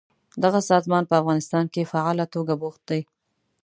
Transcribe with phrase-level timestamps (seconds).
[0.43, 3.01] دغه سازمان په افغانستان کې فعاله توګه بوخت دی.